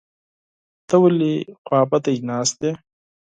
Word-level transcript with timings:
ته 0.87 0.95
ولې 1.03 1.33
خپه 1.65 1.97
ناست 2.29 2.59
يې؟ 2.65 2.71